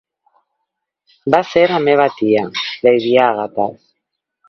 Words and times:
Va 1.35 1.43
ser 1.51 1.63
a 1.67 1.71
la 1.73 1.83
meva 1.89 2.09
tia, 2.17 2.49
Lady 2.89 3.15
Agatha's. 3.31 3.91